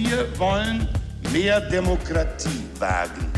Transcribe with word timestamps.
Wir 0.00 0.28
wollen 0.38 0.86
mehr 1.32 1.60
Demokratie 1.60 2.62
wagen. 2.78 3.32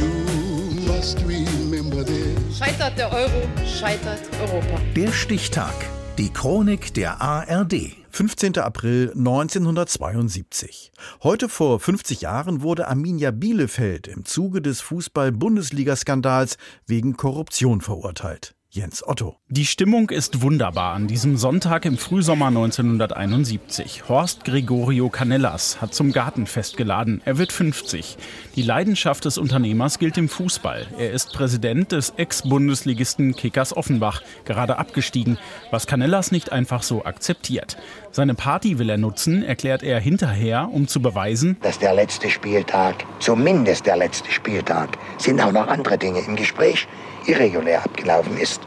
Scheitert 2.54 2.98
der 2.98 3.10
Euro, 3.10 3.48
scheitert 3.66 4.20
Europa. 4.42 4.78
Der 4.94 5.10
Stichtag. 5.10 5.72
Die 6.18 6.30
Chronik 6.30 6.92
der 6.92 7.22
ARD. 7.22 7.96
15. 8.10 8.58
April 8.58 9.10
1972. 9.16 10.92
Heute 11.22 11.48
vor 11.48 11.80
50 11.80 12.20
Jahren 12.20 12.60
wurde 12.60 12.88
Arminia 12.88 13.30
Bielefeld 13.30 14.06
im 14.06 14.26
Zuge 14.26 14.60
des 14.60 14.82
Fußball-Bundesliga-Skandals 14.82 16.58
wegen 16.86 17.16
Korruption 17.16 17.80
verurteilt. 17.80 18.54
Jens 18.72 19.04
Otto. 19.04 19.34
Die 19.48 19.66
Stimmung 19.66 20.10
ist 20.10 20.42
wunderbar 20.42 20.94
an 20.94 21.08
diesem 21.08 21.36
Sonntag 21.36 21.84
im 21.86 21.98
Frühsommer 21.98 22.46
1971. 22.46 24.08
Horst 24.08 24.44
Gregorio 24.44 25.08
Canellas 25.08 25.80
hat 25.80 25.92
zum 25.92 26.12
Gartenfest 26.12 26.76
geladen. 26.76 27.20
Er 27.24 27.36
wird 27.36 27.50
50. 27.50 28.16
Die 28.54 28.62
Leidenschaft 28.62 29.24
des 29.24 29.38
Unternehmers 29.38 29.98
gilt 29.98 30.16
im 30.18 30.28
Fußball. 30.28 30.86
Er 30.96 31.10
ist 31.10 31.32
Präsident 31.32 31.90
des 31.90 32.10
Ex-Bundesligisten 32.10 33.34
Kickers 33.34 33.76
Offenbach, 33.76 34.22
gerade 34.44 34.78
abgestiegen, 34.78 35.36
was 35.72 35.88
Canellas 35.88 36.30
nicht 36.30 36.52
einfach 36.52 36.84
so 36.84 37.04
akzeptiert. 37.04 37.76
Seine 38.12 38.34
Party 38.34 38.78
will 38.78 38.88
er 38.88 38.98
nutzen, 38.98 39.42
erklärt 39.42 39.82
er 39.82 39.98
hinterher, 39.98 40.68
um 40.70 40.86
zu 40.86 41.02
beweisen, 41.02 41.56
dass 41.62 41.80
der 41.80 41.94
letzte 41.94 42.30
Spieltag, 42.30 43.04
zumindest 43.18 43.86
der 43.86 43.96
letzte 43.96 44.30
Spieltag, 44.30 44.96
sind 45.18 45.40
auch 45.40 45.50
noch 45.50 45.66
andere 45.66 45.98
Dinge 45.98 46.20
im 46.20 46.36
Gespräch, 46.36 46.86
irregulär 47.26 47.84
abgelaufen 47.84 48.36
ist 48.38 48.59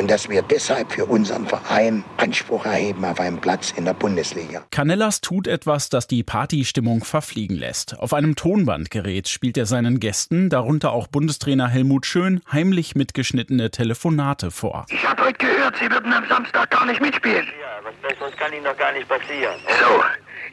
und 0.00 0.10
dass 0.10 0.30
wir 0.30 0.40
deshalb 0.40 0.92
für 0.92 1.04
unseren 1.04 1.46
Verein 1.46 2.04
Anspruch 2.16 2.64
erheben 2.64 3.04
auf 3.04 3.20
einen 3.20 3.38
Platz 3.38 3.74
in 3.76 3.84
der 3.84 3.92
Bundesliga. 3.92 4.62
Canellas 4.70 5.20
tut 5.20 5.46
etwas, 5.46 5.90
das 5.90 6.06
die 6.06 6.22
Partystimmung 6.22 7.04
verfliegen 7.04 7.56
lässt. 7.56 7.98
Auf 7.98 8.14
einem 8.14 8.34
Tonbandgerät 8.34 9.28
spielt 9.28 9.58
er 9.58 9.66
seinen 9.66 10.00
Gästen, 10.00 10.48
darunter 10.48 10.92
auch 10.92 11.06
Bundestrainer 11.06 11.68
Helmut 11.68 12.06
Schön, 12.06 12.40
heimlich 12.50 12.94
mitgeschnittene 12.94 13.70
Telefonate 13.70 14.50
vor. 14.50 14.86
Ich 14.88 15.06
habe 15.06 15.22
heute 15.22 15.36
gehört, 15.38 15.76
Sie 15.76 15.90
würden 15.90 16.10
am 16.14 16.26
Samstag 16.26 16.70
gar 16.70 16.86
nicht 16.86 17.02
mitspielen. 17.02 17.44
Ja, 17.60 17.84
was 17.84 17.94
Besseres 18.00 18.34
kann 18.38 18.54
Ihnen 18.54 18.64
doch 18.64 18.76
gar 18.78 18.92
nicht 18.92 19.06
passieren. 19.06 19.56
So, 19.66 20.02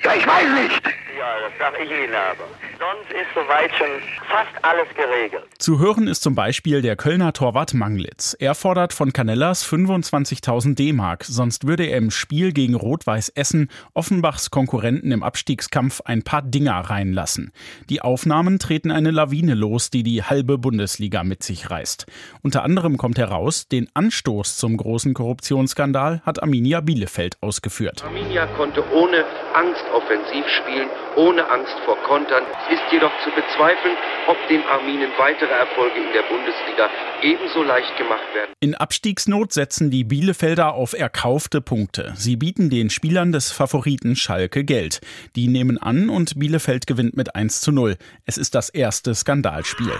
ja, 0.04 0.14
ich 0.16 0.28
weiß 0.28 0.50
nicht. 0.62 0.82
Ja, 1.18 1.34
das 1.42 1.52
sag 1.58 1.74
ich 1.84 1.90
Ihnen 1.90 2.14
aber. 2.14 2.46
Sonst 2.78 3.12
ist 3.12 3.28
soweit 3.34 3.72
schon 3.76 3.88
fast 4.30 4.64
alles 4.64 4.88
geregelt. 4.96 5.46
Zu 5.58 5.80
hören 5.80 6.08
ist 6.08 6.22
zum 6.22 6.36
Beispiel 6.36 6.84
der 6.84 6.96
Kölner 6.96 7.34
Torwart 7.34 7.74
Manglitz. 7.74 8.38
Er 8.40 8.54
fordert 8.54 8.94
von 8.94 9.14
Canellas 9.14 9.66
25.000 9.68 10.76
D-Mark, 10.76 11.24
sonst 11.24 11.66
würde 11.66 11.86
er 11.86 11.98
im 11.98 12.12
Spiel 12.12 12.54
gegen 12.54 12.76
Rot-Weiß 12.76 13.30
Essen 13.30 13.72
Offenbachs 13.96 14.52
Konkurrenten 14.52 15.12
im 15.12 15.24
Abstiegskampf 15.24 16.02
ein 16.06 16.22
paar 16.22 16.44
Dinger 16.44 16.80
reinlassen. 16.82 17.52
Die 17.90 18.02
Aufnahmen 18.02 18.60
treten 18.60 18.92
eine 18.92 19.10
Lawine 19.10 19.56
los, 19.56 19.90
die 19.90 20.04
die 20.04 20.22
halbe 20.22 20.60
Bundesliga 20.60 21.24
mit 21.24 21.42
sich 21.42 21.72
reißt. 21.72 22.06
Unter 22.44 22.64
anderem 22.64 22.98
kommt 22.98 23.18
heraus, 23.18 23.68
den 23.68 23.90
Anstoß 23.96 24.58
zum 24.58 24.78
großen 24.78 25.16
Korruptionsskandal 25.16 26.22
hat 26.24 26.44
Arminia 26.44 26.82
Bielefeld 26.82 27.38
ausgeführt. 27.42 28.04
Arminia 28.04 28.46
konnte 28.56 28.84
ohne 28.94 29.26
Angst 29.56 29.84
offensiv 29.94 30.46
spielen, 30.48 30.90
ohne 31.16 31.50
Angst 31.50 31.76
vor 31.86 31.98
Kontern. 32.04 32.44
Es 32.68 32.76
ist 32.76 32.84
jedoch 32.92 33.12
zu 33.24 33.30
bezweifeln, 33.32 33.96
ob 34.28 34.38
dem 34.48 34.64
Arminen 34.66 35.12
weitere 35.18 35.52
Erfolge 35.52 35.98
in 35.98 36.14
der 36.14 36.24
Bundesliga 36.24 36.90
ebenso 37.22 37.64
leicht 37.64 37.96
gemacht 37.98 38.28
werden. 38.34 38.52
In 38.60 38.76
Abstiegsnot 38.76 39.54
setzen 39.54 39.90
die 39.92 40.04
Bielefelder 40.04 40.74
auf 40.74 40.94
erkaufte 40.94 41.62
Punkte. 41.62 42.14
Sie 42.16 42.36
bieten 42.36 42.70
den 42.70 42.90
Spielern 42.90 43.32
des 43.32 43.52
Favoriten 43.52 44.16
Schalke 44.16 44.64
Geld. 44.64 45.02
Die 45.36 45.48
nehmen 45.48 45.78
an 45.78 46.10
und 46.10 46.40
Bielefeld 46.40 46.88
gewinnt 46.88 47.16
mit 47.18 47.36
1 47.36 47.62
zu 47.62 47.72
0. 47.72 47.98
Es 48.26 48.38
ist 48.38 48.56
das 48.56 48.70
erste 48.70 49.16
Skandalspiel. 49.16 49.92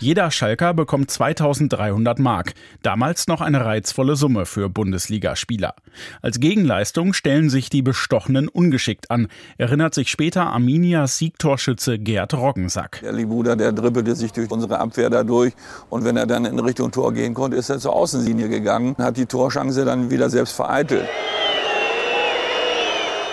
Jeder 0.00 0.30
Schalker 0.30 0.74
bekommt 0.74 1.10
2300 1.10 2.20
Mark. 2.20 2.54
Damals 2.82 3.26
noch 3.26 3.40
eine 3.40 3.64
reizvolle 3.64 4.14
Summe 4.14 4.46
für 4.46 4.68
Bundesligaspieler. 4.68 5.74
Als 6.22 6.38
Gegenleistung 6.38 7.12
stellen 7.14 7.50
sich 7.50 7.68
die 7.68 7.82
Bestochenen 7.82 8.46
ungeschickt 8.46 9.10
an, 9.10 9.26
erinnert 9.56 9.94
sich 9.94 10.08
später 10.08 10.46
Arminias 10.46 11.18
Siegtorschütze 11.18 11.98
Gerd 11.98 12.34
Roggensack. 12.34 13.00
Der 13.02 13.12
Libuda, 13.12 13.56
der 13.56 13.72
dribbelte 13.72 14.14
sich 14.14 14.32
durch 14.32 14.48
unsere 14.52 14.78
Abwehr 14.78 15.10
dadurch 15.10 15.54
und 15.90 16.04
wenn 16.04 16.16
er 16.16 16.26
dann 16.26 16.44
in 16.44 16.60
Richtung 16.60 16.92
Tor 16.92 17.12
gehen 17.12 17.34
konnte, 17.34 17.56
ist 17.56 17.68
er 17.68 17.80
zur 17.80 17.92
Außenlinie 17.94 18.48
gegangen, 18.48 18.94
hat 18.98 19.16
die 19.16 19.26
Torchance 19.26 19.84
dann 19.84 20.12
wieder 20.12 20.30
selbst 20.30 20.52
vereitelt. 20.52 21.08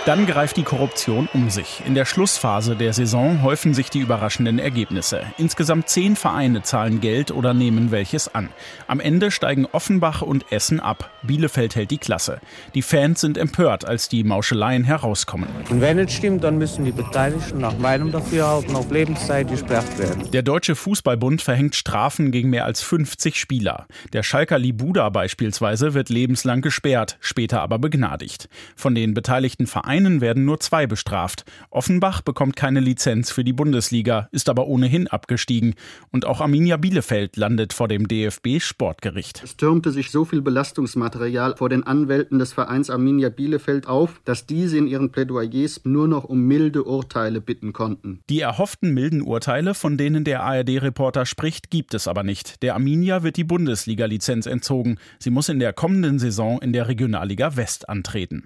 Dann 0.05 0.27
greift 0.27 0.57
die 0.57 0.63
Korruption 0.63 1.27
um 1.33 1.49
sich. 1.49 1.81
In 1.83 1.95
der 1.95 2.05
Schlussphase 2.05 2.75
der 2.75 2.93
Saison 2.93 3.41
häufen 3.41 3.73
sich 3.73 3.89
die 3.89 4.01
überraschenden 4.01 4.59
Ergebnisse. 4.59 5.23
Insgesamt 5.39 5.89
zehn 5.89 6.15
Vereine 6.15 6.61
zahlen 6.61 7.01
Geld 7.01 7.31
oder 7.31 7.55
nehmen 7.55 7.89
welches 7.89 8.33
an. 8.35 8.49
Am 8.85 8.99
Ende 8.99 9.31
steigen 9.31 9.65
Offenbach 9.65 10.21
und 10.21 10.51
Essen 10.51 10.79
ab. 10.79 11.09
Bielefeld 11.23 11.75
hält 11.75 11.89
die 11.89 11.97
Klasse. 11.97 12.39
Die 12.75 12.83
Fans 12.83 13.19
sind 13.19 13.35
empört, 13.35 13.87
als 13.87 14.07
die 14.07 14.23
Mauscheleien 14.23 14.83
herauskommen. 14.83 15.49
Und 15.71 15.81
wenn 15.81 15.97
es 15.97 16.13
stimmt, 16.13 16.43
dann 16.43 16.59
müssen 16.59 16.85
die 16.85 16.91
Beteiligten 16.91 17.57
nach 17.57 17.75
meinem 17.79 18.11
Dafürhalten 18.11 18.75
auf 18.75 18.91
Lebenszeit 18.91 19.49
gesperrt 19.49 19.97
werden. 19.97 20.29
Der 20.29 20.43
Deutsche 20.43 20.75
Fußballbund 20.75 21.41
verhängt 21.41 21.73
Strafen 21.73 22.29
gegen 22.29 22.51
mehr 22.51 22.65
als 22.65 22.83
50 22.83 23.39
Spieler. 23.39 23.87
Der 24.13 24.21
Schalker 24.21 24.59
Libuda 24.59 25.09
beispielsweise 25.09 25.95
wird 25.95 26.09
lebenslang 26.09 26.61
gesperrt, 26.61 27.17
später 27.21 27.63
aber 27.63 27.79
begnadigt. 27.79 28.49
Von 28.75 28.93
den 28.93 29.15
beteiligten 29.15 29.65
Vereinen 29.65 29.94
Vereinen 29.95 30.19
werden 30.19 30.43
nur 30.43 30.59
zwei 30.59 30.87
bestraft. 30.87 31.45
Offenbach 31.69 32.19
bekommt 32.21 32.57
keine 32.57 32.81
Lizenz 32.81 33.31
für 33.31 33.45
die 33.45 33.53
Bundesliga, 33.53 34.27
ist 34.33 34.49
aber 34.49 34.67
ohnehin 34.67 35.07
abgestiegen. 35.07 35.75
Und 36.11 36.25
auch 36.25 36.41
Arminia 36.41 36.75
Bielefeld 36.75 37.37
landet 37.37 37.71
vor 37.71 37.87
dem 37.87 38.05
DFB-Sportgericht. 38.05 39.41
Es 39.41 39.55
türmte 39.55 39.91
sich 39.91 40.11
so 40.11 40.25
viel 40.25 40.41
Belastungsmaterial 40.41 41.55
vor 41.55 41.69
den 41.69 41.83
Anwälten 41.83 42.39
des 42.39 42.51
Vereins 42.51 42.89
Arminia 42.89 43.29
Bielefeld 43.29 43.87
auf, 43.87 44.19
dass 44.25 44.45
diese 44.45 44.77
in 44.77 44.87
ihren 44.87 45.13
Plädoyers 45.13 45.79
nur 45.85 46.09
noch 46.09 46.25
um 46.25 46.41
milde 46.41 46.83
Urteile 46.83 47.39
bitten 47.39 47.71
konnten. 47.71 48.19
Die 48.29 48.41
erhofften 48.41 48.93
milden 48.93 49.21
Urteile, 49.21 49.73
von 49.75 49.97
denen 49.97 50.25
der 50.25 50.43
ARD-Reporter 50.43 51.25
spricht, 51.25 51.69
gibt 51.69 51.93
es 51.93 52.09
aber 52.09 52.23
nicht. 52.23 52.61
Der 52.63 52.73
Arminia 52.73 53.23
wird 53.23 53.37
die 53.37 53.45
Bundesliga-Lizenz 53.45 54.45
entzogen. 54.45 54.97
Sie 55.19 55.29
muss 55.29 55.47
in 55.47 55.59
der 55.59 55.71
kommenden 55.71 56.19
Saison 56.19 56.61
in 56.61 56.73
der 56.73 56.89
Regionalliga 56.89 57.55
West 57.55 57.87
antreten. 57.87 58.43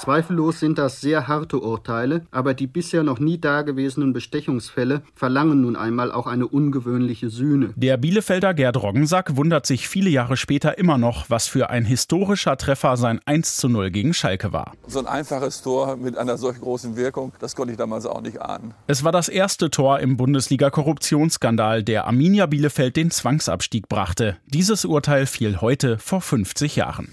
Zweifellos 0.00 0.60
sind 0.60 0.78
das 0.78 1.02
sehr 1.02 1.28
harte 1.28 1.60
Urteile, 1.60 2.22
aber 2.30 2.54
die 2.54 2.66
bisher 2.66 3.02
noch 3.02 3.18
nie 3.18 3.38
dagewesenen 3.38 4.14
Bestechungsfälle 4.14 5.02
verlangen 5.14 5.60
nun 5.60 5.76
einmal 5.76 6.10
auch 6.10 6.26
eine 6.26 6.46
ungewöhnliche 6.46 7.28
Sühne. 7.28 7.74
Der 7.76 7.98
Bielefelder 7.98 8.54
Gerd 8.54 8.82
Roggensack 8.82 9.36
wundert 9.36 9.66
sich 9.66 9.88
viele 9.88 10.08
Jahre 10.08 10.38
später 10.38 10.78
immer 10.78 10.96
noch, 10.96 11.28
was 11.28 11.48
für 11.48 11.68
ein 11.68 11.84
historischer 11.84 12.56
Treffer 12.56 12.96
sein 12.96 13.20
1 13.26 13.58
zu 13.58 13.68
0 13.68 13.90
gegen 13.90 14.14
Schalke 14.14 14.54
war. 14.54 14.72
So 14.86 15.00
ein 15.00 15.06
einfaches 15.06 15.60
Tor 15.60 15.98
mit 15.98 16.16
einer 16.16 16.38
solch 16.38 16.58
großen 16.58 16.96
Wirkung, 16.96 17.32
das 17.38 17.54
konnte 17.54 17.72
ich 17.72 17.78
damals 17.78 18.06
auch 18.06 18.22
nicht 18.22 18.40
ahnen. 18.40 18.72
Es 18.86 19.04
war 19.04 19.12
das 19.12 19.28
erste 19.28 19.68
Tor 19.68 20.00
im 20.00 20.16
Bundesliga-Korruptionsskandal, 20.16 21.82
der 21.82 22.06
Arminia 22.06 22.46
Bielefeld 22.46 22.96
den 22.96 23.10
Zwangsabstieg 23.10 23.90
brachte. 23.90 24.38
Dieses 24.46 24.86
Urteil 24.86 25.26
fiel 25.26 25.60
heute 25.60 25.98
vor 25.98 26.22
50 26.22 26.76
Jahren. 26.76 27.12